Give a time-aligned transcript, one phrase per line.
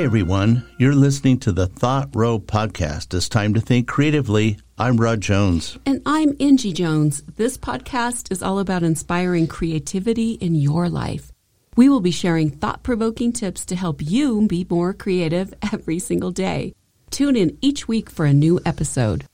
[0.00, 0.66] Everyone.
[0.78, 3.12] You're listening to the Thought Row podcast.
[3.12, 4.58] It's time to think creatively.
[4.78, 5.78] I'm Rod Jones.
[5.84, 7.22] And I'm Angie Jones.
[7.36, 11.30] This podcast is all about inspiring creativity in your life.
[11.76, 16.30] We will be sharing thought provoking tips to help you be more creative every single
[16.30, 16.74] day.
[17.10, 19.26] Tune in each week for a new episode.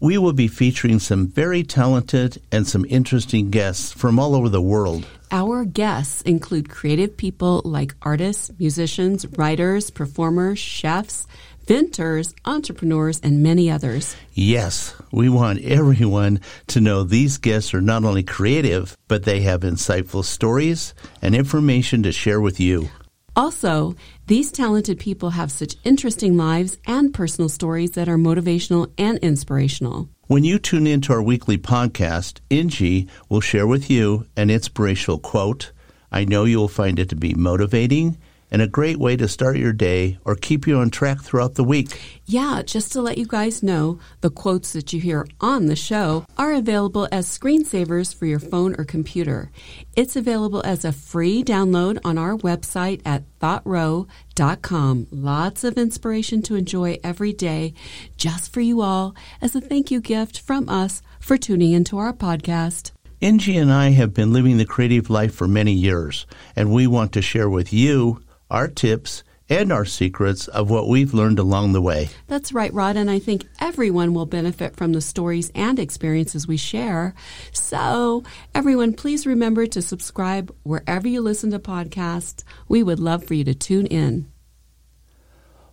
[0.00, 4.60] We will be featuring some very talented and some interesting guests from all over the
[4.60, 5.06] world.
[5.30, 11.26] Our guests include creative people like artists, musicians, writers, performers, chefs,
[11.68, 14.14] inventors, entrepreneurs, and many others.
[14.34, 19.62] Yes, we want everyone to know these guests are not only creative, but they have
[19.62, 22.88] insightful stories and information to share with you.
[23.36, 23.94] Also,
[24.28, 30.08] these talented people have such interesting lives and personal stories that are motivational and inspirational.
[30.26, 35.72] When you tune into our weekly podcast, Angie will share with you an inspirational quote.
[36.10, 38.16] I know you will find it to be motivating
[38.50, 41.64] and a great way to start your day or keep you on track throughout the
[41.64, 42.20] week.
[42.26, 46.24] Yeah, just to let you guys know, the quotes that you hear on the show
[46.38, 49.50] are available as screensavers for your phone or computer.
[49.94, 55.06] It's available as a free download on our website at thoughtrow.com.
[55.10, 57.74] Lots of inspiration to enjoy every day
[58.16, 62.12] just for you all as a thank you gift from us for tuning into our
[62.12, 62.92] podcast.
[63.22, 67.12] Angie and I have been living the creative life for many years, and we want
[67.12, 68.20] to share with you
[68.50, 72.08] our tips, and our secrets of what we've learned along the way.
[72.26, 76.56] That's right, Rod, and I think everyone will benefit from the stories and experiences we
[76.56, 77.14] share.
[77.52, 78.24] So,
[78.54, 82.42] everyone, please remember to subscribe wherever you listen to podcasts.
[82.68, 84.30] We would love for you to tune in.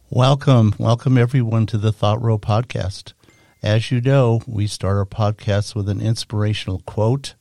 [0.10, 3.14] Welcome, welcome everyone to the Thought Row podcast.
[3.64, 7.34] As you know, we start our podcast with an inspirational quote.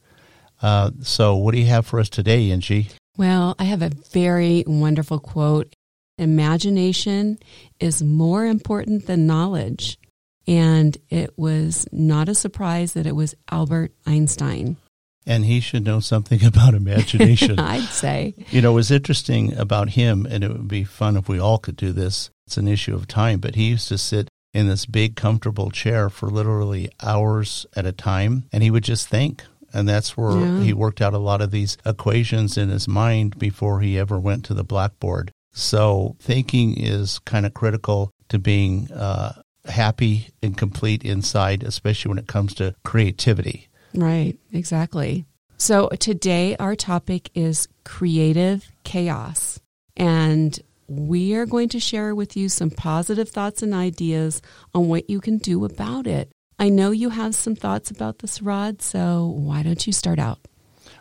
[0.63, 2.89] Uh, so, what do you have for us today, Angie?
[3.17, 5.75] Well, I have a very wonderful quote.
[6.19, 7.39] Imagination
[7.79, 9.99] is more important than knowledge.
[10.47, 14.77] And it was not a surprise that it was Albert Einstein.
[15.25, 17.59] And he should know something about imagination.
[17.61, 18.35] I'd say.
[18.51, 21.59] You know, it was interesting about him, and it would be fun if we all
[21.59, 22.31] could do this.
[22.47, 26.11] It's an issue of time, but he used to sit in this big, comfortable chair
[26.11, 30.61] for literally hours at a time, and he would just think and that's where yeah.
[30.61, 34.45] he worked out a lot of these equations in his mind before he ever went
[34.47, 35.33] to the blackboard.
[35.53, 42.19] So thinking is kind of critical to being uh, happy and complete inside, especially when
[42.19, 43.69] it comes to creativity.
[43.95, 45.27] Right, exactly.
[45.59, 49.61] So today our topic is creative chaos.
[49.97, 50.59] And
[50.89, 54.43] we are going to share with you some positive thoughts and ideas
[54.75, 56.32] on what you can do about it.
[56.63, 60.39] I know you have some thoughts about this, Rod, so why don't you start out?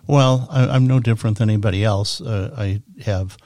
[0.07, 2.19] Well, I, am no different than anybody else.
[2.19, 3.37] Uh, I have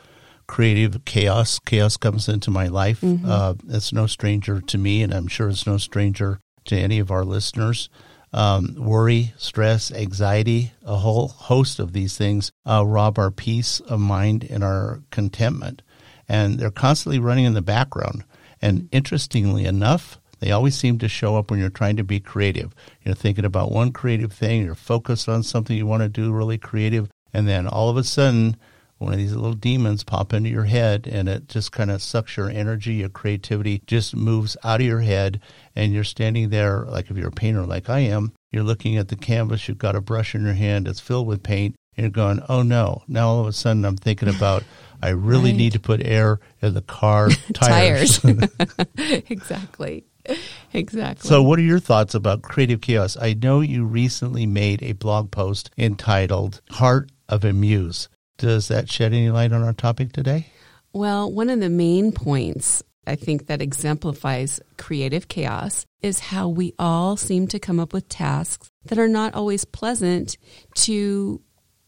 [0.47, 1.59] creative chaos.
[1.59, 3.01] Chaos comes into my life.
[3.01, 3.29] Mm-hmm.
[3.29, 7.11] Uh, it's no stranger to me, and I'm sure it's no stranger to any of
[7.11, 7.89] our listeners.
[8.31, 13.99] Um, worry, stress, anxiety, a whole host of these things uh, rob our peace of
[13.99, 15.81] mind and our contentment.
[16.29, 18.23] And they're constantly running in the background.
[18.61, 22.75] And interestingly enough, they always seem to show up when you're trying to be creative.
[23.01, 26.59] You're thinking about one creative thing, you're focused on something you want to do really
[26.59, 28.55] creative, and then all of a sudden,
[28.99, 32.37] one of these little demons pop into your head and it just kind of sucks
[32.37, 35.41] your energy, your creativity just moves out of your head
[35.75, 39.07] and you're standing there like if you're a painter like I am, you're looking at
[39.07, 42.11] the canvas, you've got a brush in your hand, it's filled with paint, and you're
[42.11, 44.63] going, "Oh no." Now all of a sudden I'm thinking about
[45.01, 45.57] I really right.
[45.57, 48.19] need to put air in the car tires.
[48.19, 48.51] tires.
[49.27, 50.05] exactly.
[50.73, 51.27] exactly.
[51.27, 53.17] So, what are your thoughts about creative chaos?
[53.19, 58.09] I know you recently made a blog post entitled Heart of a Muse.
[58.37, 60.47] Does that shed any light on our topic today?
[60.93, 66.73] Well, one of the main points I think that exemplifies creative chaos is how we
[66.79, 70.37] all seem to come up with tasks that are not always pleasant
[70.75, 71.41] to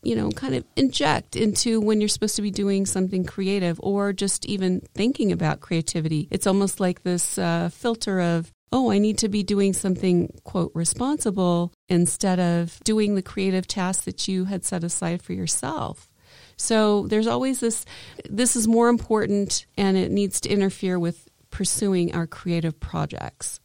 [0.04, 4.14] you know, kind of inject into when you're supposed to be doing something creative or
[4.14, 6.28] just even thinking about creativity.
[6.32, 10.72] It's almost like this uh, filter of, oh, I need to be doing something, quote,
[10.74, 16.10] responsible instead of doing the creative task that you had set aside for yourself.
[16.58, 17.86] So there's always this,
[18.30, 23.60] this is more important and it needs to interfere with pursuing our creative projects.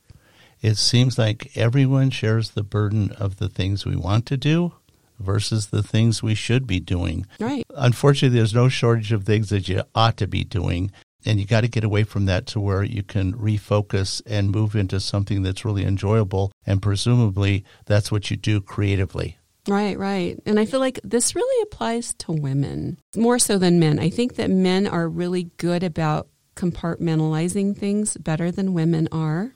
[0.61, 4.75] It seems like everyone shares the burden of the things we want to do
[5.23, 7.27] versus the things we should be doing.
[7.41, 7.65] Right.
[7.75, 10.93] Unfortunately, there's no shortage of things that you ought to be doing.
[11.25, 14.75] And you got to get away from that to where you can refocus and move
[14.75, 16.51] into something that's really enjoyable.
[16.67, 19.39] And presumably, that's what you do creatively.
[19.69, 20.41] Right, right.
[20.45, 24.01] And I feel like this really applies to women more so than men.
[24.01, 26.27] I think that men are really good about
[26.57, 29.55] compartmentalizing things better than women are.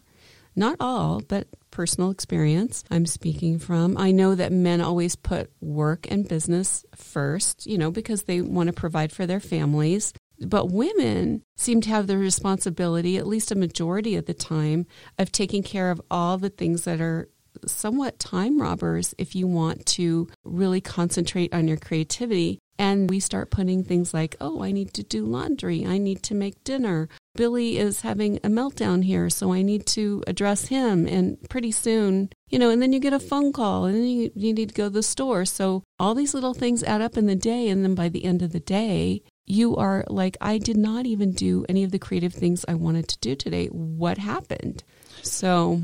[0.56, 3.98] Not all, but personal experience I'm speaking from.
[3.98, 8.68] I know that men always put work and business first, you know, because they want
[8.68, 10.14] to provide for their families.
[10.40, 14.86] But women seem to have the responsibility, at least a majority of the time,
[15.18, 17.28] of taking care of all the things that are
[17.66, 22.58] somewhat time robbers if you want to really concentrate on your creativity.
[22.78, 25.86] And we start putting things like, oh, I need to do laundry.
[25.86, 27.08] I need to make dinner.
[27.36, 31.06] Billy is having a meltdown here, so I need to address him.
[31.06, 34.30] And pretty soon, you know, and then you get a phone call and then you,
[34.34, 35.44] you need to go to the store.
[35.44, 37.68] So all these little things add up in the day.
[37.68, 41.32] And then by the end of the day, you are like, I did not even
[41.32, 43.66] do any of the creative things I wanted to do today.
[43.68, 44.82] What happened?
[45.22, 45.82] So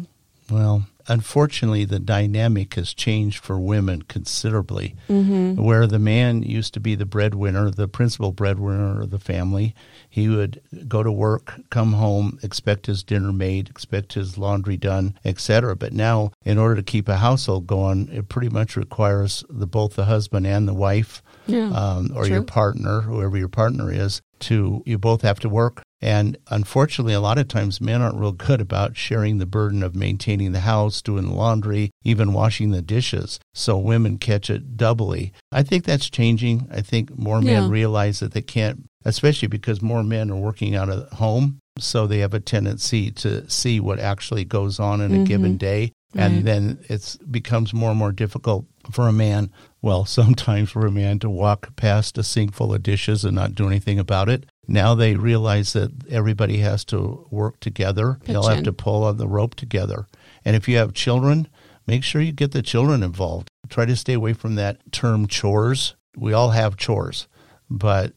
[0.50, 4.96] well, unfortunately, the dynamic has changed for women considerably.
[5.08, 5.62] Mm-hmm.
[5.62, 9.74] Where the man used to be the breadwinner, the principal breadwinner of the family,
[10.12, 15.18] he would go to work, come home, expect his dinner made, expect his laundry done,
[15.24, 15.74] etc.
[15.74, 19.94] But now, in order to keep a household going, it pretty much requires the both
[19.94, 22.34] the husband and the wife, yeah, um, or true.
[22.34, 27.20] your partner, whoever your partner is, to you both have to work and unfortunately, a
[27.20, 31.00] lot of times men aren't real good about sharing the burden of maintaining the house,
[31.00, 33.38] doing the laundry, even washing the dishes.
[33.54, 35.32] So women catch it doubly.
[35.52, 36.68] I think that's changing.
[36.72, 40.88] I think more men realize that they can't, especially because more men are working out
[40.88, 41.58] of home.
[41.78, 45.22] So they have a tendency to see what actually goes on in mm-hmm.
[45.22, 45.92] a given day.
[46.14, 46.24] Right.
[46.24, 49.50] And then it becomes more and more difficult for a man,
[49.80, 53.54] well, sometimes for a man to walk past a sink full of dishes and not
[53.54, 54.46] do anything about it.
[54.68, 58.18] Now they realize that everybody has to work together.
[58.20, 60.06] Pitch They'll have to pull on the rope together.
[60.44, 61.48] And if you have children,
[61.86, 63.48] make sure you get the children involved.
[63.68, 65.96] Try to stay away from that term chores.
[66.16, 67.26] We all have chores,
[67.70, 68.12] but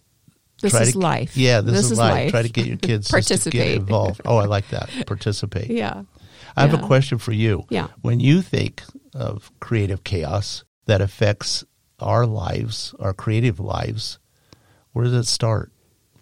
[0.61, 1.37] this try is to, life.
[1.37, 2.13] Yeah, this, this is, is life.
[2.13, 2.31] life.
[2.31, 4.21] Try to get your kids to get involved.
[4.25, 4.89] Oh, I like that.
[5.05, 5.69] Participate.
[5.69, 6.03] yeah.
[6.57, 6.83] I have yeah.
[6.83, 7.65] a question for you.
[7.69, 7.87] Yeah.
[8.01, 11.65] When you think of creative chaos that affects
[11.99, 14.19] our lives, our creative lives,
[14.93, 15.71] where does it start?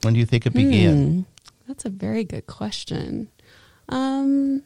[0.02, 0.96] When do you think it began?
[0.96, 1.22] Hmm,
[1.68, 3.30] that's a very good question.
[3.90, 4.64] Um,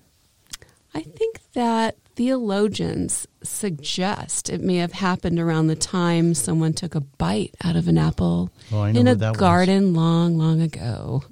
[0.93, 6.99] I think that theologians suggest it may have happened around the time someone took a
[6.99, 9.95] bite out of an apple oh, in a garden was.
[9.95, 11.23] long, long ago.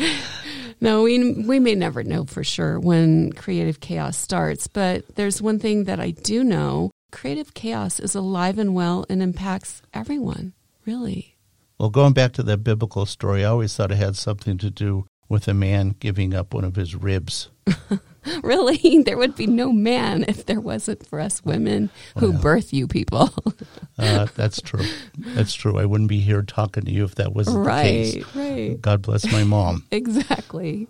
[0.82, 5.58] no, we we may never know for sure when creative chaos starts, but there's one
[5.58, 10.52] thing that I do know: creative chaos is alive and well and impacts everyone.
[10.84, 11.36] Really.
[11.80, 15.06] Well, going back to that biblical story, I always thought it had something to do
[15.26, 17.48] with a man giving up one of his ribs.
[18.42, 19.02] really?
[19.08, 23.30] There would be no man if there wasn't for us women who birth you people.
[23.98, 24.84] uh, that's true.
[25.18, 25.78] That's true.
[25.78, 28.34] I wouldn't be here talking to you if that wasn't right, the case.
[28.34, 28.80] Right.
[28.80, 29.86] God bless my mom.
[29.90, 30.88] exactly.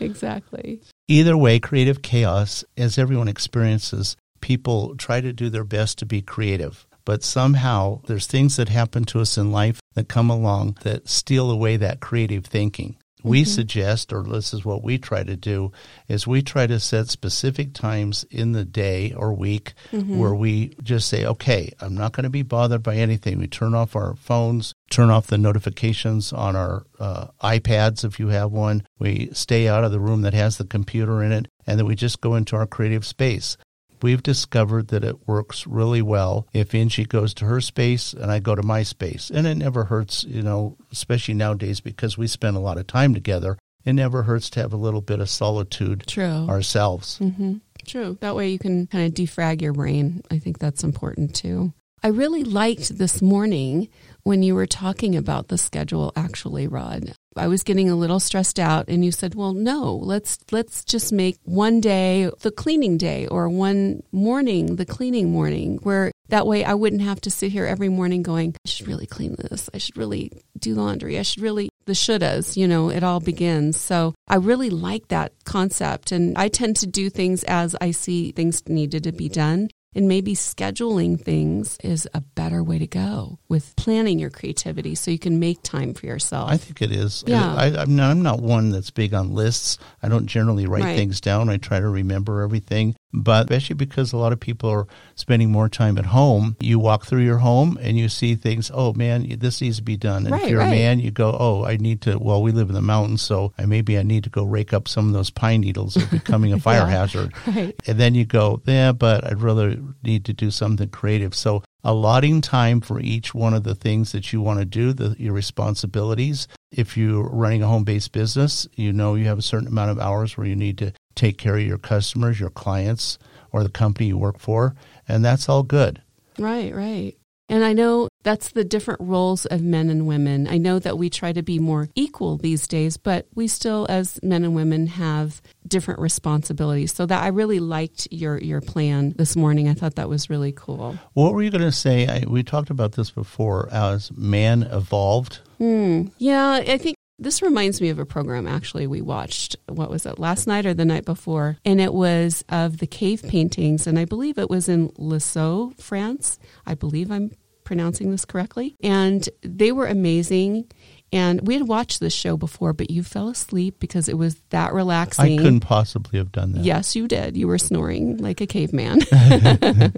[0.00, 0.80] Exactly.
[1.08, 6.22] Either way, creative chaos, as everyone experiences, people try to do their best to be
[6.22, 11.08] creative but somehow there's things that happen to us in life that come along that
[11.08, 12.96] steal away that creative thinking.
[13.18, 13.28] Mm-hmm.
[13.28, 15.72] We suggest, or this is what we try to do,
[16.08, 20.18] is we try to set specific times in the day or week mm-hmm.
[20.18, 23.38] where we just say, okay, I'm not going to be bothered by anything.
[23.38, 28.28] We turn off our phones, turn off the notifications on our uh, iPads if you
[28.28, 28.86] have one.
[28.98, 31.94] We stay out of the room that has the computer in it, and then we
[31.94, 33.56] just go into our creative space
[34.02, 38.38] we've discovered that it works really well if Angie goes to her space and I
[38.38, 39.30] go to my space.
[39.30, 43.14] And it never hurts, you know, especially nowadays because we spend a lot of time
[43.14, 43.58] together.
[43.84, 46.46] It never hurts to have a little bit of solitude True.
[46.48, 47.18] ourselves.
[47.20, 47.56] Mm-hmm.
[47.86, 48.18] True.
[48.20, 50.22] That way you can kind of defrag your brain.
[50.30, 51.72] I think that's important too.
[52.02, 53.88] I really liked this morning
[54.22, 57.14] when you were talking about the schedule actually, Rod.
[57.38, 61.12] I was getting a little stressed out and you said, "Well, no, let's let's just
[61.12, 66.64] make one day the cleaning day or one morning the cleaning morning where that way
[66.64, 69.70] I wouldn't have to sit here every morning going, I should really clean this.
[69.72, 71.18] I should really do laundry.
[71.18, 73.78] I should really the shouldas, you know, it all begins.
[73.78, 78.30] So I really like that concept and I tend to do things as I see
[78.32, 79.70] things needed to be done.
[79.98, 85.10] And maybe scheduling things is a better way to go with planning your creativity so
[85.10, 86.52] you can make time for yourself.
[86.52, 87.24] I think it is.
[87.26, 87.52] Yeah.
[87.52, 89.76] I, am not, I'm not one that's big on lists.
[90.00, 90.96] I don't generally write right.
[90.96, 91.48] things down.
[91.48, 92.94] I try to remember everything.
[93.12, 97.06] But especially because a lot of people are spending more time at home, you walk
[97.06, 100.26] through your home and you see things, oh man, this needs to be done.
[100.26, 100.68] And right, if you're right.
[100.68, 103.54] a man, you go, oh, I need to, well, we live in the mountains, so
[103.58, 105.94] I, maybe I need to go rake up some of those pine needles.
[105.94, 107.34] They're becoming a fire yeah, hazard.
[107.48, 107.74] Right.
[107.86, 111.34] And then you go, yeah, but I'd rather need to do something creative.
[111.34, 115.16] So allotting time for each one of the things that you want to do, the,
[115.18, 119.68] your responsibilities, If you're running a home based business, you know you have a certain
[119.68, 123.18] amount of hours where you need to take care of your customers, your clients,
[123.52, 124.74] or the company you work for,
[125.06, 126.00] and that's all good.
[126.38, 127.14] Right, right.
[127.50, 130.46] And I know that's the different roles of men and women.
[130.46, 134.20] I know that we try to be more equal these days, but we still, as
[134.22, 136.92] men and women, have different responsibilities.
[136.92, 139.66] So that I really liked your your plan this morning.
[139.66, 140.98] I thought that was really cool.
[141.14, 142.06] What were you going to say?
[142.06, 143.68] I, we talked about this before.
[143.72, 145.40] As man evolved.
[145.56, 146.08] Hmm.
[146.18, 149.56] Yeah, I think this reminds me of a program actually we watched.
[149.66, 151.58] What was it, last night or the night before?
[151.64, 153.86] And it was of the cave paintings.
[153.86, 156.38] And I believe it was in Lisieux, France.
[156.66, 157.32] I believe I'm
[157.64, 158.76] pronouncing this correctly.
[158.82, 160.70] And they were amazing.
[161.12, 164.74] And we had watched this show before, but you fell asleep because it was that
[164.74, 165.38] relaxing.
[165.38, 166.64] I couldn't possibly have done that.
[166.64, 167.36] Yes, you did.
[167.36, 169.00] You were snoring like a caveman.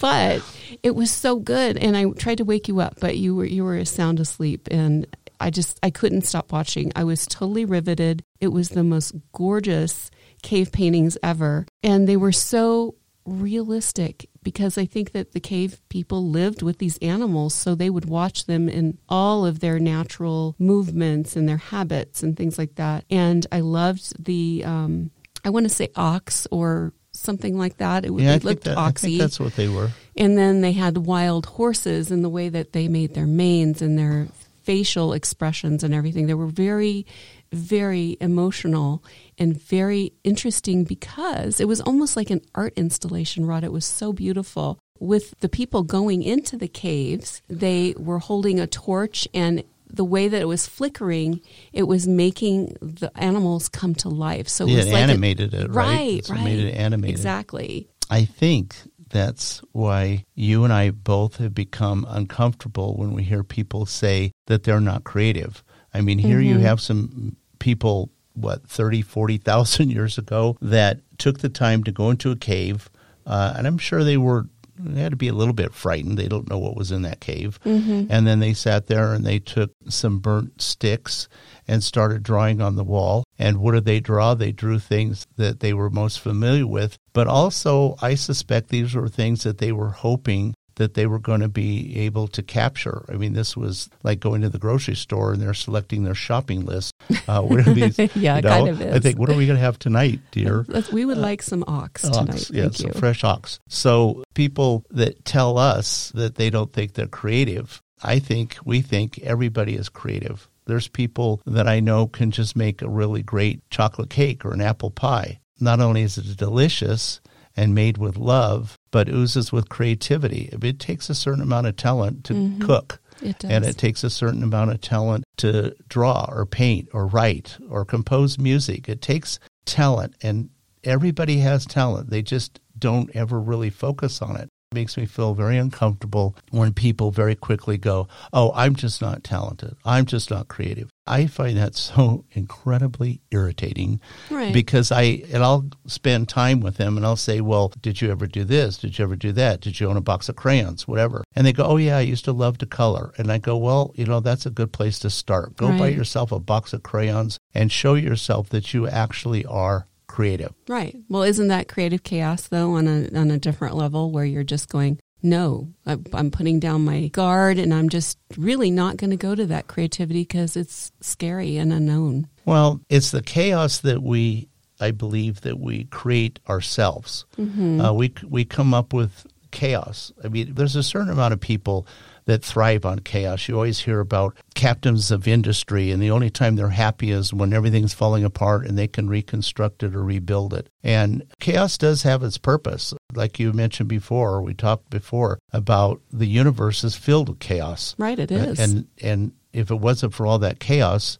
[0.00, 0.42] but
[0.82, 1.76] it was so good.
[1.78, 4.68] And I tried to wake you up, but you were you were sound asleep.
[4.70, 5.06] And
[5.42, 6.92] I just I couldn't stop watching.
[6.96, 8.24] I was totally riveted.
[8.40, 10.10] It was the most gorgeous
[10.42, 12.94] cave paintings ever, and they were so
[13.24, 18.06] realistic because I think that the cave people lived with these animals, so they would
[18.06, 23.04] watch them in all of their natural movements and their habits and things like that.
[23.10, 25.10] And I loved the, um,
[25.44, 28.04] I want to say ox or something like that.
[28.04, 29.18] It, yeah, looked that, oxy.
[29.18, 29.90] that's what they were.
[30.16, 33.98] And then they had wild horses and the way that they made their manes and
[33.98, 34.28] their
[34.62, 36.26] facial expressions and everything.
[36.26, 37.06] They were very,
[37.52, 39.02] very emotional
[39.38, 43.64] and very interesting because it was almost like an art installation, Rod.
[43.64, 44.78] It was so beautiful.
[44.98, 50.26] With the people going into the caves, they were holding a torch and the way
[50.28, 51.40] that it was flickering,
[51.72, 54.48] it was making the animals come to life.
[54.48, 55.76] So it yeah, was it like animated a, it, right?
[55.76, 56.40] Right, right.
[56.40, 57.14] It made it animated.
[57.14, 57.88] Exactly.
[58.10, 58.76] I think
[59.12, 64.64] that's why you and I both have become uncomfortable when we hear people say that
[64.64, 65.62] they're not creative.
[65.94, 66.48] I mean, here mm-hmm.
[66.48, 72.10] you have some people, what, 30, 40,000 years ago that took the time to go
[72.10, 72.90] into a cave.
[73.26, 74.48] Uh, and I'm sure they were
[74.84, 76.18] they had to be a little bit frightened.
[76.18, 77.58] They don't know what was in that cave.
[77.64, 78.06] Mm-hmm.
[78.10, 81.28] And then they sat there and they took some burnt sticks
[81.68, 83.24] and started drawing on the wall.
[83.38, 84.34] And what did they draw?
[84.34, 86.98] They drew things that they were most familiar with.
[87.12, 91.40] But also, I suspect these were things that they were hoping that they were going
[91.40, 93.04] to be able to capture.
[93.08, 96.64] I mean, this was like going to the grocery store and they're selecting their shopping
[96.64, 96.94] list.
[97.28, 98.94] Uh, these, yeah, you know, kind of is.
[98.94, 100.66] I think, what are we going to have tonight, dear?
[100.92, 102.50] We would uh, like some ox, ox tonight.
[102.50, 103.60] Yeah, fresh ox.
[103.68, 109.18] So people that tell us that they don't think they're creative, I think we think
[109.20, 110.48] everybody is creative.
[110.66, 114.60] There's people that I know can just make a really great chocolate cake or an
[114.60, 115.40] apple pie.
[115.60, 117.20] Not only is it delicious
[117.56, 120.48] and made with love, but oozes with creativity.
[120.52, 122.62] It takes a certain amount of talent to mm-hmm.
[122.62, 123.00] cook.
[123.20, 127.56] It and it takes a certain amount of talent to draw or paint or write
[127.68, 128.88] or compose music.
[128.88, 130.50] It takes talent, and
[130.82, 132.10] everybody has talent.
[132.10, 137.10] They just don't ever really focus on it makes me feel very uncomfortable when people
[137.10, 139.76] very quickly go, Oh, I'm just not talented.
[139.84, 140.90] I'm just not creative.
[141.06, 144.00] I find that so incredibly irritating
[144.30, 144.52] right.
[144.52, 148.26] because I, and I'll spend time with them and I'll say, Well, did you ever
[148.26, 148.78] do this?
[148.78, 149.60] Did you ever do that?
[149.60, 150.86] Did you own a box of crayons?
[150.86, 151.24] Whatever.
[151.34, 153.12] And they go, Oh, yeah, I used to love to color.
[153.18, 155.56] And I go, Well, you know, that's a good place to start.
[155.56, 155.78] Go right.
[155.78, 160.52] buy yourself a box of crayons and show yourself that you actually are creative.
[160.68, 160.94] Right.
[161.08, 164.68] Well, isn't that creative chaos though on a on a different level where you're just
[164.68, 169.34] going, no, I'm putting down my guard and I'm just really not going to go
[169.34, 172.28] to that creativity because it's scary and unknown.
[172.44, 177.24] Well, it's the chaos that we, I believe, that we create ourselves.
[177.38, 177.80] Mm-hmm.
[177.80, 180.12] Uh, we we come up with chaos.
[180.22, 181.86] I mean, there's a certain amount of people
[182.24, 183.48] that thrive on chaos.
[183.48, 187.52] You always hear about captains of industry, and the only time they're happy is when
[187.52, 190.68] everything's falling apart and they can reconstruct it or rebuild it.
[190.82, 192.94] And chaos does have its purpose.
[193.14, 197.94] Like you mentioned before, we talked before about the universe is filled with chaos.
[197.98, 198.58] Right, it is.
[198.58, 201.18] And and if it wasn't for all that chaos,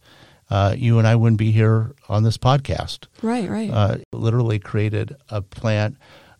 [0.50, 3.06] uh, you and I wouldn't be here on this podcast.
[3.22, 3.70] Right, right.
[3.70, 5.96] Uh, literally created a plant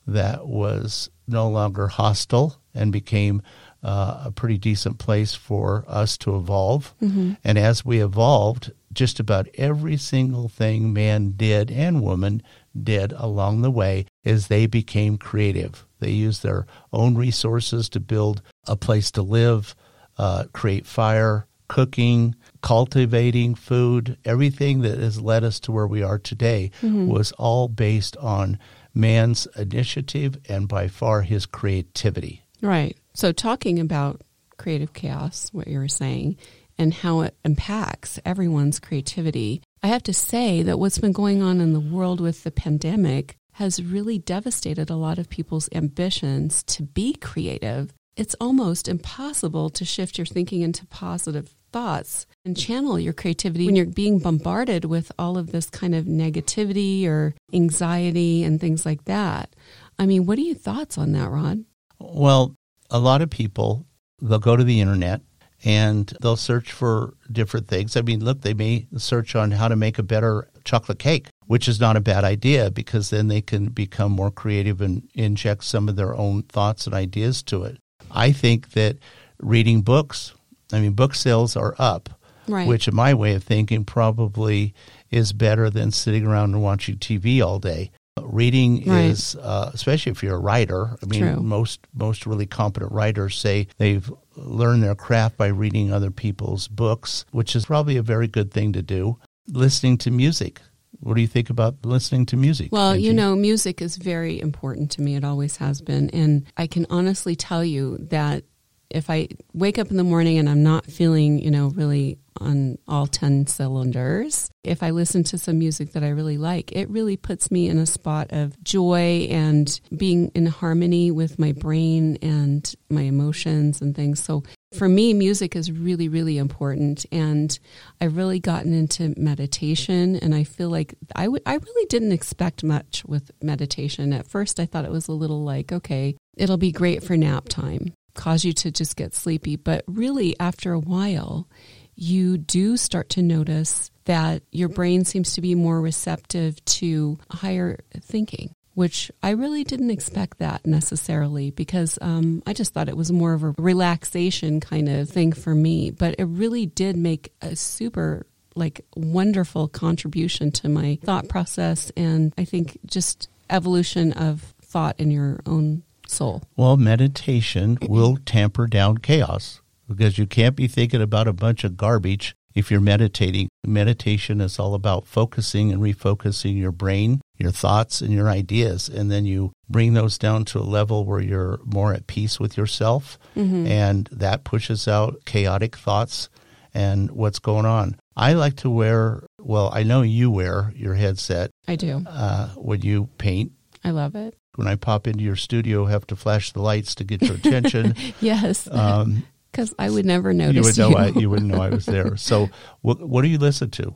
[0.07, 3.43] that was no longer hostile and became
[3.83, 6.95] uh, a pretty decent place for us to evolve.
[7.03, 7.33] Mm-hmm.
[7.45, 12.43] And as we evolved, just about every single thing man did and woman
[12.81, 15.87] did along the way is they became creative.
[16.01, 19.75] They used their own resources to build a place to live,
[20.19, 24.17] uh, create fire, cooking, cultivating food.
[24.25, 27.07] Everything that has led us to where we are today mm-hmm.
[27.07, 28.59] was all based on
[28.95, 32.45] man's initiative and by far his creativity.
[32.61, 32.97] Right.
[33.15, 34.23] So, talking about
[34.57, 36.37] creative chaos, what you were saying,
[36.79, 39.63] and how it impacts everyone's creativity.
[39.83, 43.37] I have to say that what's been going on in the world with the pandemic
[43.53, 47.93] has really devastated a lot of people's ambitions to be creative.
[48.17, 53.77] It's almost impossible to shift your thinking into positive thoughts and channel your creativity when
[53.77, 59.05] you're being bombarded with all of this kind of negativity or anxiety and things like
[59.05, 59.55] that.
[59.99, 61.65] I mean, what are your thoughts on that, Rod?
[61.99, 62.55] Well,
[62.93, 63.87] a lot of people,
[64.21, 65.23] they'll go to the internet
[65.65, 67.97] and they'll search for different things.
[67.97, 71.67] I mean, look, they may search on how to make a better chocolate cake, which
[71.69, 75.89] is not a bad idea because then they can become more creative and inject some
[75.89, 77.79] of their own thoughts and ideas to it.
[78.11, 78.99] I think that
[79.41, 80.35] reading books,
[80.73, 82.11] I mean, book sales are up,
[82.49, 82.67] Right.
[82.67, 84.75] which, in my way of thinking, probably
[85.11, 87.91] is better than sitting around and watching TV all day.
[88.33, 89.11] Reading Right.
[89.11, 90.97] is, uh, especially if you're a writer.
[91.03, 91.43] I mean, True.
[91.43, 97.27] most most really competent writers say they've learned their craft by reading other people's books,
[97.31, 99.19] which is probably a very good thing to do.
[99.49, 100.61] Listening to music.
[101.01, 102.71] What do you think about listening to music?
[102.73, 105.17] Well, you know, music is very important to me.
[105.17, 106.09] It always has been.
[106.11, 108.45] And I can honestly tell you that
[108.95, 112.79] if I wake up in the morning and I'm not feeling, you know, really on
[112.89, 117.17] all 10 cylinders, if I listen to some music that I really like, it really
[117.17, 122.75] puts me in a spot of joy and being in harmony with my brain and
[122.89, 124.23] my emotions and things.
[124.23, 127.05] So for me, music is really, really important.
[127.13, 127.57] And
[128.01, 130.17] I've really gotten into meditation.
[130.17, 134.13] And I feel like I I really didn't expect much with meditation.
[134.13, 137.49] At first, I thought it was a little like, okay, it'll be great for nap
[137.49, 139.57] time, cause you to just get sleepy.
[139.57, 141.49] But really, after a while,
[141.95, 147.79] you do start to notice that your brain seems to be more receptive to higher
[148.01, 153.13] thinking which I really didn't expect that necessarily because um, I just thought it was
[153.13, 155.91] more of a relaxation kind of thing for me.
[155.91, 162.35] But it really did make a super like wonderful contribution to my thought process and
[162.37, 166.43] I think just evolution of thought in your own soul.
[166.57, 171.77] Well, meditation will tamper down chaos because you can't be thinking about a bunch of
[171.77, 173.49] garbage if you're meditating.
[173.67, 178.89] Meditation is all about focusing and refocusing your brain, your thoughts, and your ideas.
[178.89, 182.57] And then you bring those down to a level where you're more at peace with
[182.59, 183.19] yourself.
[183.35, 186.29] And that pushes out chaotic thoughts
[186.75, 187.97] and what's going on.
[188.17, 192.03] I like to wear, well, I know you wear your headset I do.
[192.07, 193.53] uh, when you paint.
[193.83, 194.35] I love it.
[194.57, 197.95] When I pop into your studio, have to flash the lights to get your attention.
[198.21, 198.69] Yes.
[198.71, 201.87] Um, Because I would never notice you would know I, you wouldn't know I was
[201.87, 202.17] there.
[202.17, 203.95] So, what, what do you listen to?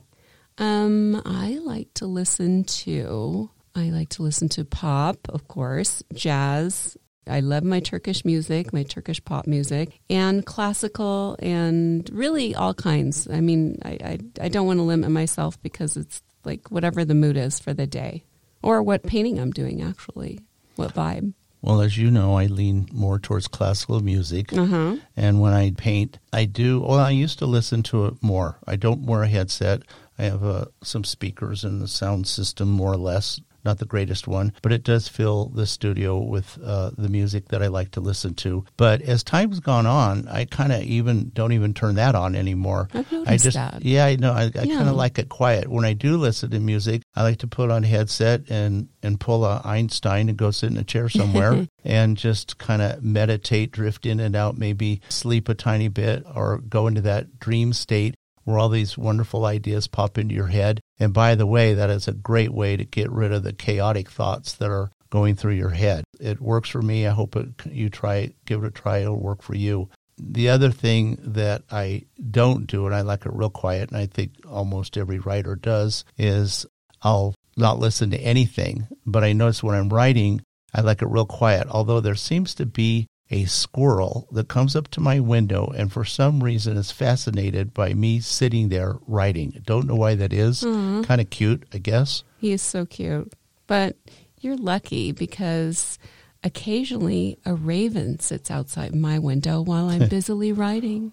[0.57, 6.97] Um, I like to listen to I like to listen to pop, of course, jazz.
[7.27, 13.27] I love my Turkish music, my Turkish pop music, and classical, and really all kinds.
[13.27, 17.13] I mean, I, I, I don't want to limit myself because it's like whatever the
[17.13, 18.23] mood is for the day,
[18.63, 20.39] or what painting I'm doing, actually,
[20.77, 21.33] what vibe.
[21.61, 24.95] Well, as you know, I lean more towards classical music, Uh huh.
[25.17, 26.81] and when I paint, I do.
[26.81, 28.59] Well, I used to listen to it more.
[28.67, 29.81] I don't wear a headset.
[30.19, 33.39] I have uh, some speakers and the sound system, more or less.
[33.67, 37.61] Not the greatest one, but it does fill the studio with uh, the music that
[37.61, 38.63] I like to listen to.
[38.77, 42.87] But as time's gone on, I kind of even don't even turn that on anymore.
[42.93, 43.83] I've noticed I just, that.
[43.83, 44.31] yeah, I know.
[44.31, 45.67] I, I kind of like it quiet.
[45.67, 49.19] When I do listen to music, I like to put on a headset and and
[49.19, 53.73] pull a Einstein and go sit in a chair somewhere and just kind of meditate,
[53.73, 58.15] drift in and out, maybe sleep a tiny bit, or go into that dream state
[58.47, 60.79] where all these wonderful ideas pop into your head.
[60.97, 64.09] And by the way, that is a great way to get rid of the chaotic
[64.09, 66.05] thoughts that are going through your head.
[66.17, 67.05] It works for me.
[67.05, 68.99] I hope it, you try, it, give it a try.
[68.99, 69.89] It'll work for you.
[70.17, 74.05] The other thing that I don't do, and I like it real quiet, and I
[74.05, 76.65] think almost every writer does, is
[77.01, 78.87] I'll not listen to anything.
[79.05, 80.41] But I notice when I'm writing,
[80.73, 81.67] I like it real quiet.
[81.69, 86.05] Although there seems to be a squirrel that comes up to my window and for
[86.05, 89.61] some reason is fascinated by me sitting there writing.
[89.65, 90.61] Don't know why that is.
[90.61, 91.03] Mm-hmm.
[91.03, 92.23] Kind of cute, I guess.
[92.39, 93.33] He is so cute.
[93.67, 93.97] But
[94.39, 95.99] you're lucky because
[96.43, 101.11] occasionally a raven sits outside my window while I'm busily writing.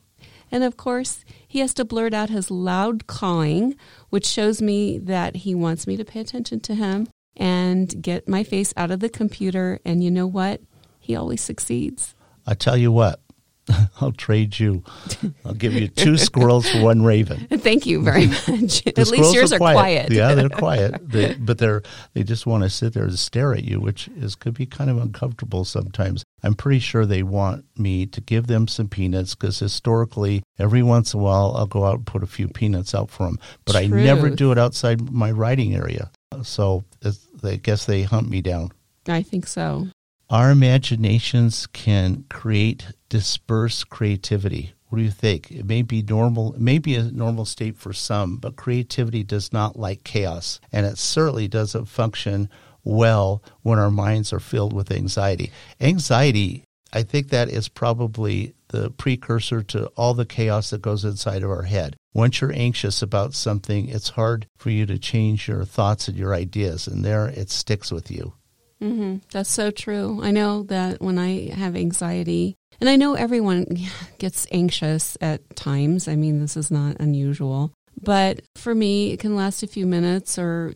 [0.53, 3.75] And of course, he has to blurt out his loud cawing,
[4.11, 8.45] which shows me that he wants me to pay attention to him and get my
[8.45, 9.81] face out of the computer.
[9.85, 10.61] And you know what?
[11.05, 12.15] He always succeeds.
[12.47, 13.21] I tell you what,
[14.01, 14.83] I'll trade you.
[15.45, 17.47] I'll give you two squirrels for one raven.
[17.51, 18.87] Thank you very much.
[18.87, 19.77] At least yours are quiet.
[19.77, 20.13] quiet.
[20.13, 21.11] yeah, they're quiet.
[21.11, 21.83] They, but they're
[22.15, 24.89] they just want to sit there and stare at you, which is could be kind
[24.89, 26.25] of uncomfortable sometimes.
[26.43, 31.13] I'm pretty sure they want me to give them some peanuts because historically, every once
[31.13, 33.39] in a while, I'll go out and put a few peanuts out for them.
[33.67, 36.11] But I never do it outside my riding area.
[36.43, 38.73] So it's, I guess they hunt me down.
[39.07, 39.89] I think so.
[40.31, 44.73] Our imaginations can create disperse creativity.
[44.89, 45.51] What do you think?
[45.51, 49.53] It may be normal, it may be a normal state for some, but creativity does
[49.53, 52.49] not like chaos, and it certainly doesn't function
[52.85, 55.53] well when our minds are filled with anxiety.
[55.81, 61.43] Anxiety, I think that is probably the precursor to all the chaos that goes inside
[61.43, 61.97] of our head.
[62.15, 66.33] Once you're anxious about something, it's hard for you to change your thoughts and your
[66.35, 68.33] ideas, and there it sticks with you.
[68.81, 70.21] Hmm That's so true.
[70.23, 73.67] I know that when I have anxiety, and I know everyone
[74.19, 76.09] gets anxious at times.
[76.09, 77.73] I mean, this is not unusual.
[78.03, 80.75] But for me, it can last a few minutes, or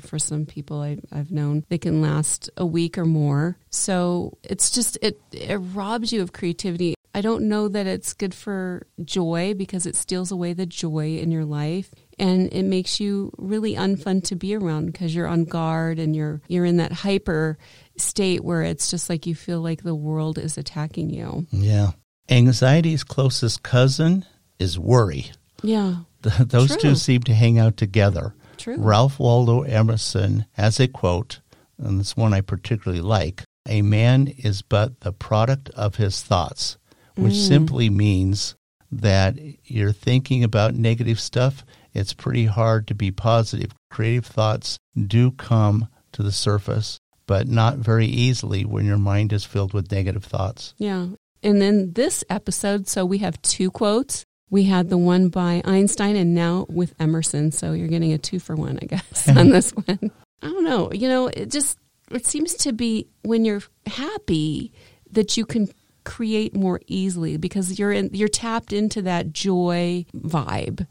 [0.00, 3.58] for some people I, I've known, they can last a week or more.
[3.70, 6.94] So it's just, it, it robs you of creativity.
[7.14, 11.30] I don't know that it's good for joy because it steals away the joy in
[11.30, 11.90] your life
[12.22, 16.40] and it makes you really unfun to be around because you're on guard and you're
[16.48, 17.58] you're in that hyper
[17.98, 21.46] state where it's just like you feel like the world is attacking you.
[21.50, 21.90] Yeah.
[22.30, 24.24] Anxiety's closest cousin
[24.58, 25.32] is worry.
[25.62, 26.80] Yeah, Those True.
[26.80, 28.34] two seem to hang out together.
[28.56, 28.76] true.
[28.78, 31.40] Ralph Waldo Emerson has a quote,
[31.78, 36.78] and this one I particularly like A man is but the product of his thoughts,
[37.16, 37.48] which Mm.
[37.48, 38.54] simply means
[38.90, 41.64] that you're thinking about negative stuff.
[41.94, 43.72] It's pretty hard to be positive.
[43.90, 49.44] Creative thoughts do come to the surface, but not very easily when your mind is
[49.44, 50.74] filled with negative thoughts.
[50.78, 51.08] Yeah.
[51.42, 54.24] And then this episode, so we have two quotes.
[54.50, 57.52] We had the one by Einstein and now with Emerson.
[57.52, 60.10] So you're getting a two for one, I guess, on this one.
[60.42, 60.92] I don't know.
[60.92, 61.78] You know, it just,
[62.10, 64.72] it seems to be when you're happy
[65.10, 65.68] that you can
[66.04, 70.86] create more easily because you're in, you're tapped into that joy vibe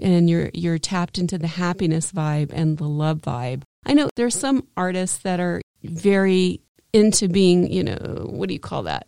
[0.00, 3.62] and you're, you're tapped into the happiness vibe and the love vibe.
[3.86, 6.60] I know there's some artists that are very
[6.92, 9.06] into being, you know, what do you call that?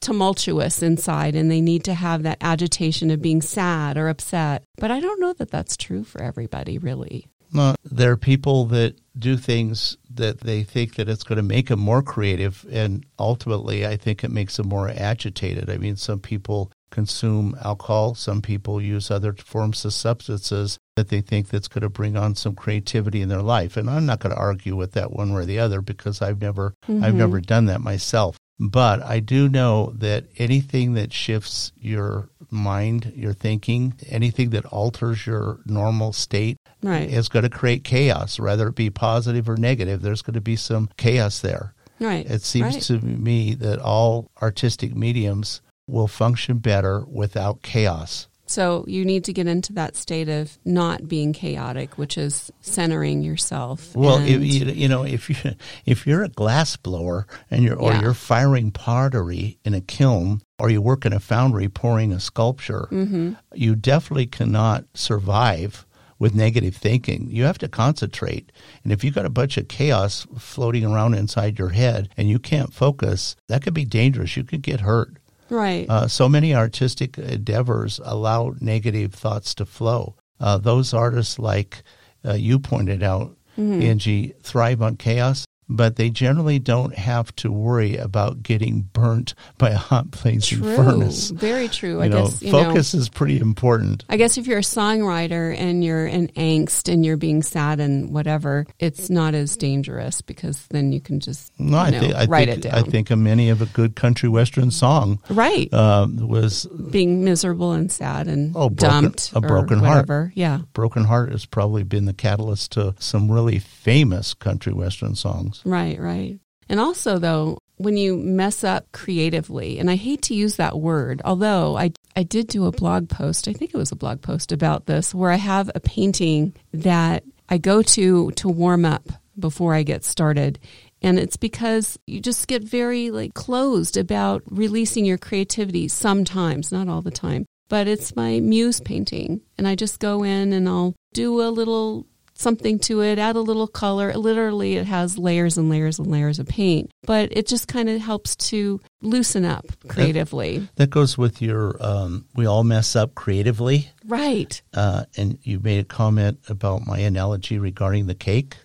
[0.00, 4.62] tumultuous inside and they need to have that agitation of being sad or upset.
[4.76, 7.26] But I don't know that that's true for everybody, really.
[7.52, 11.68] No, there are people that do things that they think that it's going to make
[11.68, 15.70] them more creative, and ultimately, I think it makes them more agitated.
[15.70, 21.20] I mean, some people consume alcohol, some people use other forms of substances that they
[21.20, 23.76] think that's going to bring on some creativity in their life.
[23.76, 26.40] And I'm not going to argue with that one way or the other because I've
[26.40, 27.14] never I've Mhm.
[27.14, 28.36] never done that myself.
[28.60, 35.26] But I do know that anything that shifts your mind, your thinking, anything that alters
[35.26, 37.08] your normal state Right.
[37.08, 40.02] is going to create chaos, whether it be positive or negative.
[40.02, 41.74] There's going to be some chaos there.
[42.00, 42.26] right.
[42.30, 42.82] It seems right.
[42.84, 48.28] to me that all artistic mediums will function better without chaos.
[48.46, 53.22] So you need to get into that state of not being chaotic, which is centering
[53.22, 53.94] yourself.
[53.94, 55.36] Well, if, you, know, if you
[55.84, 58.00] if you're a glass blower and you're or Yeah.
[58.00, 62.88] you're firing pottery in a kiln or you work in a foundry pouring a sculpture,
[62.90, 63.36] Mhm.
[63.54, 65.84] you definitely cannot survive
[66.18, 67.28] with negative thinking.
[67.30, 68.50] You have to concentrate.
[68.82, 72.38] And if you've got a bunch of chaos floating around inside your head and you
[72.38, 74.36] can't focus, that could be dangerous.
[74.38, 75.17] You could get hurt.
[75.50, 75.86] Right.
[75.88, 80.14] Uh, so many artistic endeavors allow negative thoughts to flow.
[80.40, 81.82] Uh, those artists, like
[82.24, 83.82] uh, you pointed out, Mhm.
[83.82, 89.70] Angie, thrive on chaos, but they generally don't have to worry about getting burnt by
[89.70, 90.76] a hot blazing true.
[90.76, 91.30] furnace.
[91.30, 91.96] Very true.
[91.98, 92.64] You I know, guess, you know.
[92.64, 94.04] focus is pretty important.
[94.08, 98.10] I guess if you're a songwriter and you're in angst and you're being sad and
[98.12, 102.24] whatever, it's not as dangerous because then you can just No, I, know, think, I
[102.26, 105.72] write think it I think of many of a good country western song right.
[105.74, 109.90] um, was being miserable and sad and Oh, broken- dumped a broken heart.
[110.08, 110.32] whatever.
[110.34, 110.60] Yeah.
[110.72, 115.57] "Broken Heart" has probably been the catalyst to some really famous country western songs.
[115.64, 116.38] Right, right.
[116.68, 121.22] And also though, when you mess up creatively, and I hate to use that word,
[121.24, 124.52] although I I did do a blog post, I think it was a blog post
[124.52, 129.74] about this where I have a painting that I go to to warm up before
[129.74, 130.58] I get started.
[131.00, 136.88] And it's because you just get very like closed about releasing your creativity sometimes, not
[136.88, 137.46] all the time.
[137.68, 139.42] But it's my muse painting.
[139.56, 142.06] And I just go in and I'll do a little
[142.38, 144.12] something to it, add a little color.
[144.14, 148.00] Literally, it has layers and layers and layers of paint, but it just kind of
[148.00, 150.58] helps to loosen up creatively.
[150.58, 153.90] That, that goes with your, um, we all mess up creatively.
[154.06, 154.60] Right.
[154.72, 158.56] Uh, and you made a comment about my analogy regarding the cake.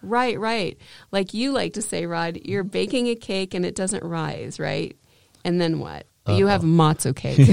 [0.00, 0.78] Right, right.
[1.12, 4.96] Like you like to say, Rod, you're baking a cake and it doesn't rise, right?
[5.44, 6.06] And then what?
[6.26, 6.36] Uh-oh.
[6.36, 7.48] You have matzo cake.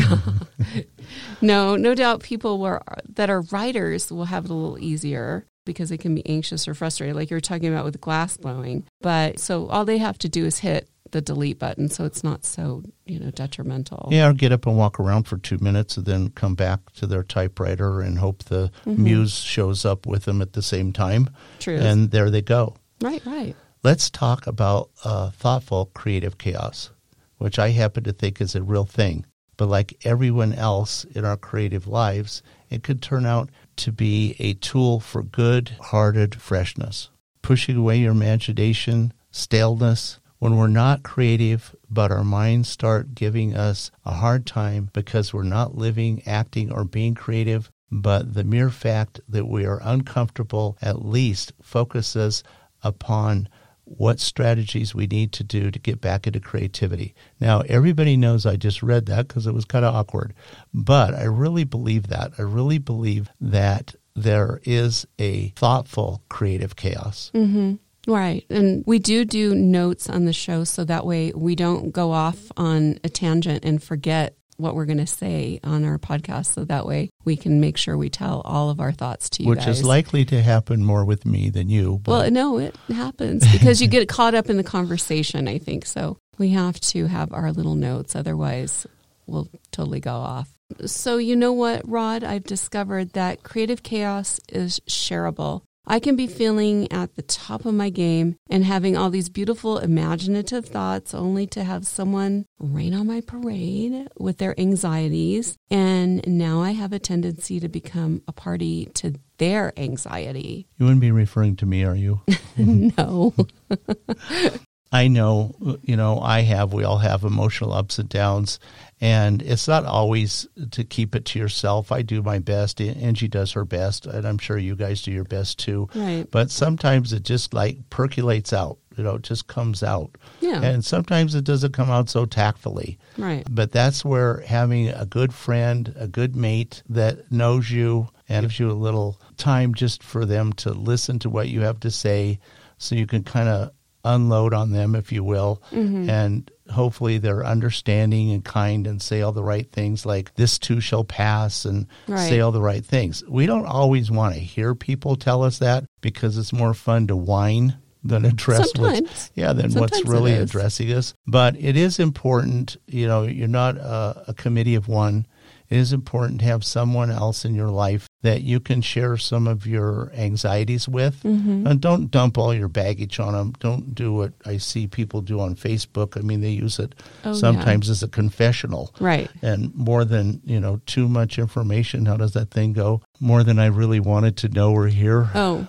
[1.42, 2.82] no, no doubt people were,
[3.16, 6.74] that are writers will have it a little easier because they can be anxious or
[6.74, 8.86] frustrated, like you were talking about with glass blowing.
[9.02, 12.44] But so all they have to do is hit the delete button so it's not
[12.44, 14.10] so you know detrimental.
[14.12, 17.08] Yeah or get up and walk around for two minutes and then come back to
[17.08, 19.04] their typewriter and hope the mm-hmm.
[19.04, 21.30] muse shows up with them at the same time.
[21.60, 21.78] True.
[21.78, 22.76] And there they go.
[23.02, 23.56] Right right.
[23.84, 26.90] Let's talk about uh, thoughtful creative chaos
[27.38, 29.26] which i happen to think is a real thing.
[29.58, 34.54] But like everyone else in our creative lives it could turn out to be a
[34.54, 37.10] tool for good hearted freshness
[37.46, 40.20] pushing away your imagination staleness.
[40.40, 45.44] When we're not creative, but our minds start giving us a hard time because we're
[45.44, 51.06] not living, acting, or being creative, but the mere fact that we are uncomfortable at
[51.06, 52.44] least focuses
[52.82, 53.48] upon
[53.86, 57.16] what strategies we need to do to get back into creativity.
[57.40, 60.34] Now, everybody knows I just read that because it was kind of awkward,
[60.74, 62.34] but I really believe that.
[62.38, 67.32] I really believe that there is a thoughtful creative chaos.
[67.34, 67.76] Mm-hmm.
[68.08, 68.46] Right.
[68.50, 72.52] And we do do notes on the show so that way we don't go off
[72.56, 76.54] on a tangent and forget what we're going to say on our podcast.
[76.54, 79.50] So that way we can make sure we tell all of our thoughts to you
[79.50, 79.80] Which guys.
[79.80, 82.00] is likely to happen more with me than you.
[82.04, 82.12] But.
[82.12, 85.86] Well, no, it happens because you get caught up in the conversation, I think.
[85.86, 88.16] So we have to have our little notes.
[88.16, 88.88] Otherwise,
[89.28, 90.50] we'll totally go off.
[90.86, 92.24] So, you know what, Rod?
[92.24, 95.62] I've discovered that creative chaos is shareable.
[95.88, 99.78] I can be feeling at the top of my game and having all these beautiful
[99.78, 105.58] imaginative thoughts only to have someone rain on my parade with their anxieties.
[105.70, 110.68] And now I have a tendency to become a party to their anxiety.
[110.78, 112.22] You wouldn't be referring to me, are you?
[112.58, 113.34] no.
[114.92, 118.60] I know, you know, I have, we all have emotional ups and downs.
[119.06, 121.92] And it's not always to keep it to yourself.
[121.92, 122.82] I do my best.
[122.82, 124.08] Angie does her best.
[124.08, 125.88] And I'm sure you guys do your best too.
[125.94, 126.26] Right.
[126.32, 128.80] But sometimes it just like percolates out.
[128.98, 130.18] You know, it just comes out.
[130.42, 130.60] Yeah.
[130.60, 132.98] And sometimes it doesn't come out so tactfully.
[133.16, 133.46] Right.
[133.48, 138.60] But that's where having a good friend, a good mate that knows you and gives
[138.60, 142.40] you a little time just for them to listen to what you have to say
[142.80, 143.70] so you can kind of
[144.04, 146.10] unload on them, if you will, mm-hmm.
[146.10, 150.80] and hopefully they're understanding and kind and say all the right things like this too
[150.80, 152.30] shall pass and right.
[152.30, 153.24] say all the right things.
[153.28, 157.16] We don't always want to hear people tell us that because it's more fun to
[157.16, 159.02] whine than address Sometimes.
[159.02, 161.14] what's yeah than Sometimes what's really addressing us.
[161.26, 165.26] But it is important, you know, you're not a, a committee of one
[165.70, 169.48] it is important to have someone else in your life that you can share some
[169.48, 171.22] of your anxieties with.
[171.24, 171.68] Mm-hmm.
[171.68, 173.54] And don't dump all your baggage on them.
[173.60, 176.18] Don't do what I see people do on Facebook.
[176.18, 177.92] I mean, they use it oh, sometimes yeah.
[177.92, 178.94] as a confessional.
[179.00, 179.30] Right.
[179.42, 182.06] And more than, you know, too much information.
[182.06, 183.02] How does that thing go?
[183.20, 185.30] More than I really wanted to know or hear.
[185.34, 185.68] Oh.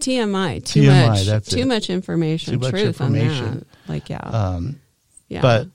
[0.00, 1.66] TMI, too TMI, much, that's too it.
[1.68, 3.46] much information, too truth much information.
[3.46, 3.66] on that.
[3.88, 4.80] Like, yeah, um,
[5.28, 5.40] yeah.
[5.40, 5.68] But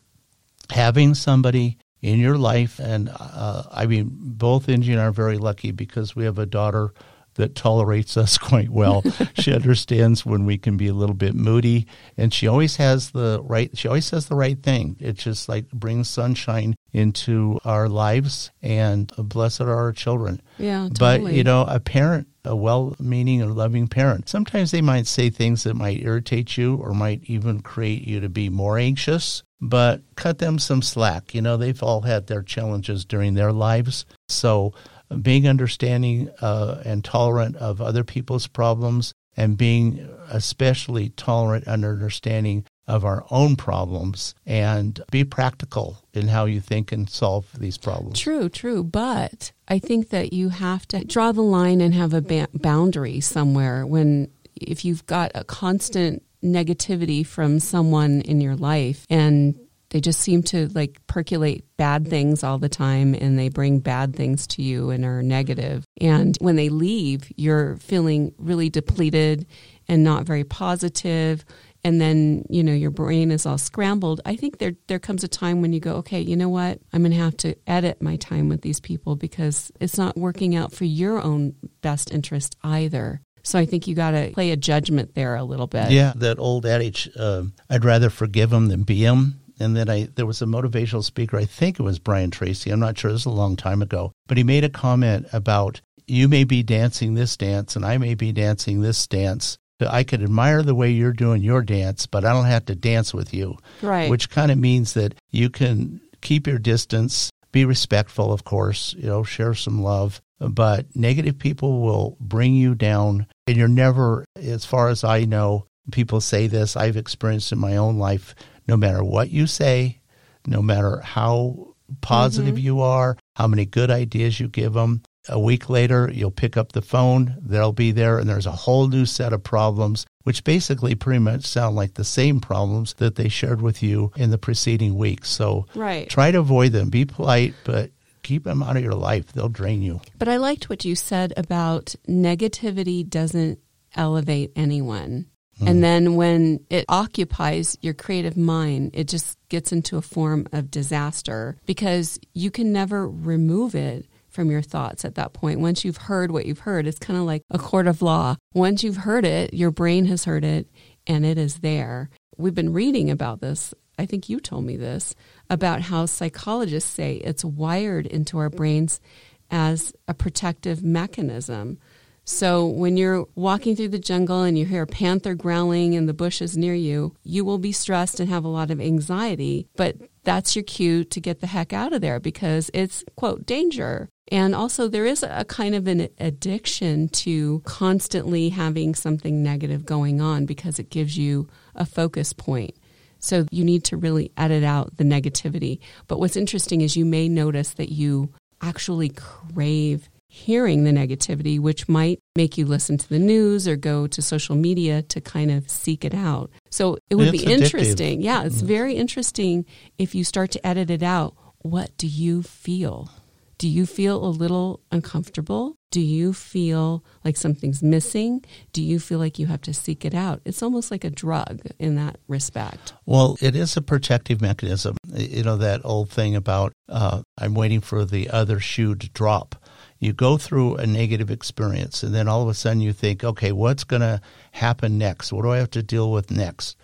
[0.69, 2.79] having somebody in your life.
[2.79, 6.45] And uh, I mean, both Angie and I are very lucky because we have a
[6.45, 6.93] daughter
[7.37, 9.03] that tolerates us quite well.
[9.35, 13.39] she understands when we can be a little bit moody, and she always has the
[13.43, 13.75] right.
[13.77, 14.97] She always says the right thing.
[14.99, 20.41] It just like brings sunshine into our lives, and blessed are our children.
[20.57, 21.31] Yeah, totally.
[21.31, 24.29] But you know, a parent a well meaning and loving parent.
[24.29, 28.29] Sometimes they might say things that might irritate you or might even create you to
[28.29, 31.33] be more anxious but cut them some slack.
[31.33, 34.05] You know, they've all had their challenges during their lives.
[34.29, 34.73] So
[35.21, 42.65] being understanding uh, and tolerant of other people's problems and being especially tolerant and understanding
[42.87, 48.19] of our own problems and be practical in how you think and solve these problems.
[48.19, 48.83] True, true.
[48.83, 53.19] But I think that you have to draw the line and have a ba- boundary
[53.19, 60.01] somewhere when if you've got a constant negativity from someone in your life and they
[60.01, 64.45] just seem to like percolate bad things all the time and they bring bad things
[64.45, 65.85] to you and are negative.
[66.01, 69.45] And when they leave, you're feeling really depleted
[69.87, 71.45] and not very positive
[71.83, 75.27] and then you know your brain is all scrambled i think there there comes a
[75.27, 78.15] time when you go okay you know what i'm going to have to edit my
[78.17, 83.21] time with these people because it's not working out for your own best interest either
[83.43, 85.91] So I think you got to play a judgment there a little bit.
[85.91, 89.39] Yeah, that old adage, uh, I'd rather forgive them than be them.
[89.57, 92.81] And then I, there was a motivational speaker, I think it was Brian Tracy, I'm
[92.81, 96.27] not sure, this was a long time ago, but he made a comment about you
[96.27, 99.57] may be dancing this dance and I may be dancing this dance.
[99.79, 103.13] I could admire the way you're doing your dance, but I don't have to dance
[103.13, 103.57] with you.
[103.81, 104.09] Right.
[104.09, 109.07] Which kind of means that you can keep your distance, be respectful, of course, you
[109.07, 113.27] know, share some love, but negative people will bring you down.
[113.45, 117.77] And you're never, as far as I know, people say this, I've experienced in my
[117.77, 118.35] own life,
[118.67, 120.01] no matter what you say,
[120.45, 122.65] no matter how positive mm-hmm.
[122.65, 126.71] you are, how many good ideas you give them, a week later, you'll pick up
[126.71, 130.95] the phone, they'll be there, and there's a whole new set of problems, which basically
[130.95, 134.95] pretty much sound like the same problems that they shared with you in the preceding
[134.97, 135.25] week.
[135.25, 136.09] So right.
[136.09, 136.89] try to avoid them.
[136.89, 137.91] Be polite, but
[138.23, 139.31] keep them out of your life.
[139.31, 140.01] They'll drain you.
[140.17, 143.59] But I liked what you said about negativity doesn't
[143.95, 145.27] elevate anyone.
[145.61, 145.69] Mm.
[145.69, 150.69] And then when it occupies your creative mind, it just gets into a form of
[150.69, 154.05] disaster because you can never remove it
[154.37, 155.59] from your thoughts at that point.
[155.59, 158.35] Once you've heard what you've heard, it's kind of like a court of law.
[158.53, 160.67] Once you've heard it, your brain has heard it
[161.07, 162.11] and it is there.
[162.37, 163.73] We've been reading about this.
[163.97, 165.15] I think you told me this
[165.49, 169.01] about how psychologists say it's wired into our brains
[169.49, 171.79] as a protective mechanism.
[172.23, 176.13] So when you're walking through the jungle and you hear a panther growling in the
[176.13, 180.55] bushes near you, you will be stressed and have a lot of anxiety, but that's
[180.55, 184.09] your cue to get the heck out of there because it's, quote, danger.
[184.29, 190.19] And also, there is a kind of an addiction to constantly having something negative going
[190.19, 192.75] on because it gives you a focus point.
[193.19, 195.79] So you need to really edit out the negativity.
[196.07, 198.29] But what's interesting is you may notice that you
[198.61, 204.07] actually crave hearing the negativity, which might make you listen to the news or go
[204.07, 206.51] to social media to kind of seek it out.
[206.69, 208.21] So it would it's be interesting.
[208.21, 208.67] Yeah, it's mm-hmm.
[208.67, 209.65] very interesting
[209.97, 211.35] if you start to edit it out.
[211.59, 213.09] What do you feel?
[213.57, 215.77] Do you feel a little uncomfortable?
[215.89, 218.45] Do you feel like something's missing?
[218.71, 220.41] Do you feel like you have to seek it out?
[220.45, 222.93] It's almost like a drug in that respect.
[223.05, 224.97] Well, it is a protective mechanism.
[225.13, 229.55] You know, that old thing about uh, I'm waiting for the other shoe to drop
[229.99, 233.51] you go through a negative experience and then all of a sudden you think, okay,
[233.51, 235.33] what's going to happen next?
[235.33, 236.77] What do I have to deal with next?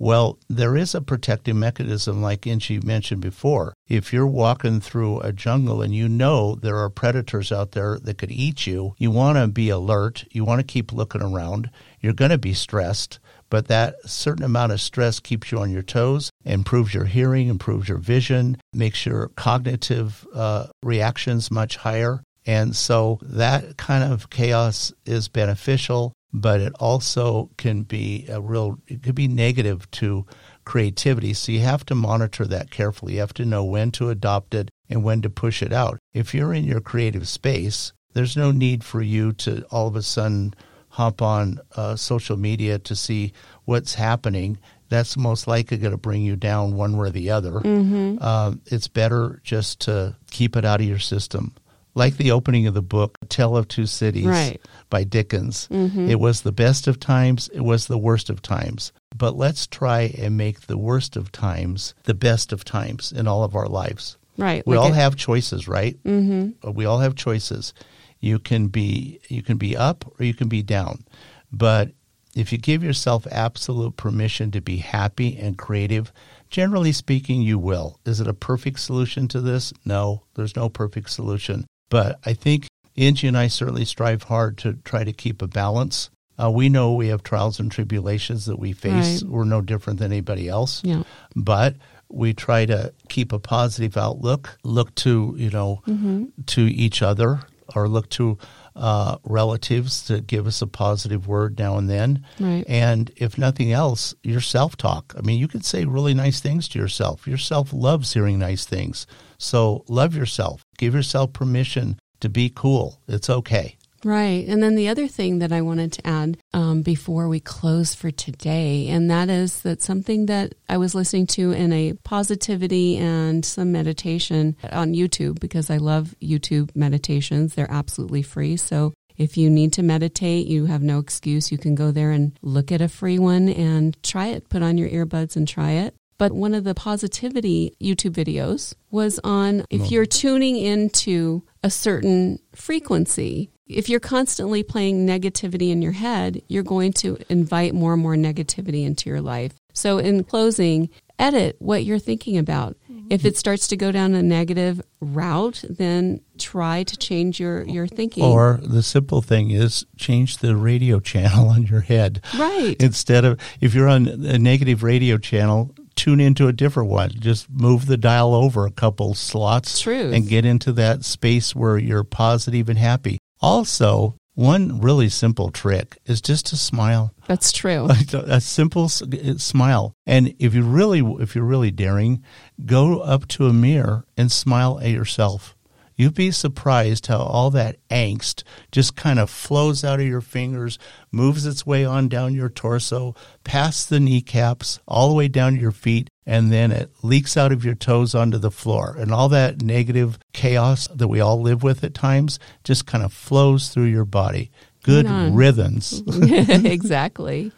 [0.00, 3.74] Well, there is a protective mechanism, like Angie mentioned before.
[3.88, 8.16] If you're walking through a jungle and you know there are predators out there that
[8.18, 10.24] could eat you, you want to be alert.
[10.30, 11.70] You want to keep looking around.
[12.00, 13.18] You're going to be stressed,
[13.50, 17.88] but that certain amount of stress keeps you on your toes, improves your hearing, improves
[17.88, 22.22] your vision, makes your cognitive uh, reactions much higher.
[22.46, 28.78] And so that kind of chaos is beneficial, but it also can be a real,
[28.86, 30.26] it could be negative to
[30.64, 31.32] creativity.
[31.32, 33.14] So you have to monitor that carefully.
[33.14, 35.98] You have to know when to adopt it and when to push it out.
[36.12, 40.02] If you're in your creative space, there's no need for you to all of a
[40.02, 40.54] sudden
[40.90, 43.32] hop on uh, social media to see
[43.64, 44.58] what's happening.
[44.88, 47.52] That's most likely going to bring you down one way or the other.
[47.52, 48.18] Mm-hmm.
[48.20, 51.54] Uh, it's better just to keep it out of your system
[51.98, 54.60] like the opening of the book, Tale of Two Cities right.
[54.88, 55.68] by Dickens.
[55.70, 56.08] Mm-hmm.
[56.08, 58.92] It was the best of times, it was the worst of times.
[59.16, 63.42] But let's try and make the worst of times the best of times in all
[63.44, 64.16] of our lives.
[64.38, 64.64] Right.
[64.66, 66.02] We like all it, have choices, right?
[66.04, 66.70] Mm-hmm.
[66.72, 67.74] We all have choices.
[68.20, 71.04] You can be you can be up or you can be down.
[71.52, 71.92] But
[72.34, 76.12] if you give yourself absolute permission to be happy and creative,
[76.50, 77.98] generally speaking, you will.
[78.04, 79.72] Is it a perfect solution to this?
[79.84, 81.66] No, there's no perfect solution.
[81.88, 82.66] But I think
[82.96, 86.10] Angie and I certainly strive hard to try to keep a balance.
[86.40, 89.22] Uh, we know we have trials and tribulations that we face.
[89.22, 89.30] Right.
[89.30, 90.82] We're no different than anybody else.
[90.84, 91.02] Yeah.
[91.34, 91.76] But
[92.10, 96.26] we try to keep a positive outlook, look to, you know, mm-hmm.
[96.46, 97.40] to each other
[97.74, 98.38] or look to
[98.76, 102.24] uh, relatives to give us a positive word now and then.
[102.38, 102.64] Right.
[102.68, 105.14] And if nothing else, your self talk.
[105.18, 107.26] I mean, you can say really nice things to yourself.
[107.26, 109.06] Yourself loves hearing nice things.
[109.38, 110.64] So love yourself.
[110.78, 113.00] Give yourself permission to be cool.
[113.06, 113.76] It's okay.
[114.04, 114.46] Right.
[114.46, 118.12] And then the other thing that I wanted to add um, before we close for
[118.12, 123.44] today, and that is that something that I was listening to in a positivity and
[123.44, 127.54] some meditation on YouTube, because I love YouTube meditations.
[127.54, 128.56] They're absolutely free.
[128.56, 131.50] So if you need to meditate, you have no excuse.
[131.50, 134.48] You can go there and look at a free one and try it.
[134.48, 135.96] Put on your earbuds and try it.
[136.18, 142.40] But one of the positivity YouTube videos was on if you're tuning into a certain
[142.54, 148.02] frequency, if you're constantly playing negativity in your head, you're going to invite more and
[148.02, 149.52] more negativity into your life.
[149.74, 150.88] So, in closing,
[151.18, 152.76] edit what you're thinking about.
[152.90, 153.08] Mm-hmm.
[153.10, 157.86] If it starts to go down a negative route, then try to change your, your
[157.86, 158.24] thinking.
[158.24, 162.22] Or the simple thing is change the radio channel on your head.
[162.38, 162.76] right.
[162.80, 167.10] Instead of, if you're on a negative radio channel, tune into a different one.
[167.10, 170.14] Just move the dial over a couple slots Truth.
[170.14, 173.18] and get into that space where you're positive and happy.
[173.40, 177.12] Also, one really simple trick is just to smile.
[177.26, 177.88] That's true.
[178.12, 179.92] a simple s- uh, smile.
[180.06, 182.22] And if you really, if you're really daring,
[182.64, 185.56] go up to a mirror and smile at yourself.
[185.98, 190.78] You'd be surprised how all that angst just kind of flows out of your fingers,
[191.10, 195.60] moves its way on down your torso, past the kneecaps, all the way down to
[195.60, 198.94] your feet, and then it leaks out of your toes onto the floor.
[198.96, 203.12] And all that negative chaos that we all live with at times just kind of
[203.12, 204.52] flows through your body.
[204.84, 206.00] Good rhythms.
[206.06, 207.50] exactly.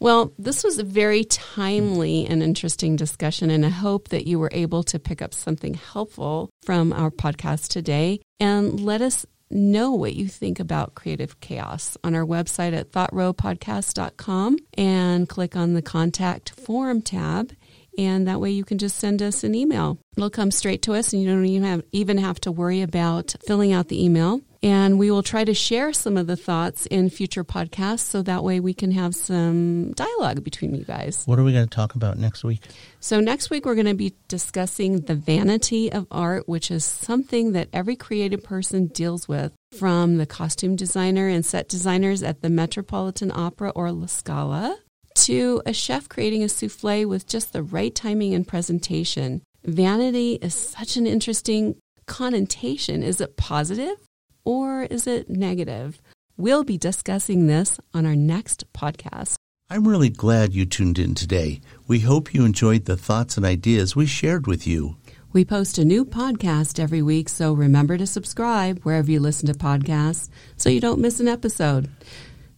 [0.00, 4.50] Well, this was a very timely and interesting discussion, and I hope that you were
[4.52, 8.20] able to pick up something helpful from our podcast today.
[8.38, 14.58] And let us know what you think about creative chaos on our website at thoughtrowpodcast.com
[14.74, 17.52] and click on the contact form tab.
[17.96, 19.98] And that way you can just send us an email.
[20.16, 23.34] It'll come straight to us and you don't even have, even have to worry about
[23.44, 24.40] filling out the email.
[24.62, 28.42] And we will try to share some of the thoughts in future podcasts so that
[28.42, 31.22] way we can have some dialogue between you guys.
[31.26, 32.62] What are we going to talk about next week?
[32.98, 37.52] So, next week we're going to be discussing the vanity of art, which is something
[37.52, 42.50] that every creative person deals with, from the costume designer and set designers at the
[42.50, 44.78] Metropolitan Opera or La Scala
[45.14, 49.42] to a chef creating a souffle with just the right timing and presentation.
[49.64, 53.02] Vanity is such an interesting connotation.
[53.02, 54.07] Is it positive
[54.48, 56.00] or is it negative?
[56.38, 59.34] We'll be discussing this on our next podcast.
[59.68, 61.60] I'm really glad you tuned in today.
[61.86, 64.96] We hope you enjoyed the thoughts and ideas we shared with you.
[65.34, 69.52] We post a new podcast every week, so remember to subscribe wherever you listen to
[69.52, 71.90] podcasts so you don't miss an episode.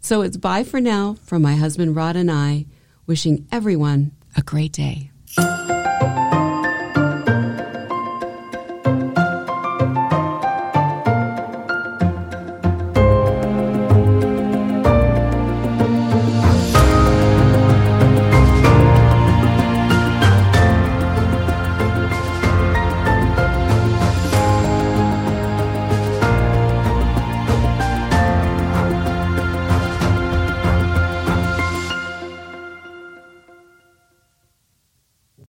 [0.01, 2.66] So it's bye for now from my husband Rod and I,
[3.07, 5.11] wishing everyone a great day.